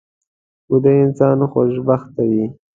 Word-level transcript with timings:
ویده 0.71 0.91
انسان 1.05 1.37
خوشبخته 1.53 2.21
وي 2.29 2.45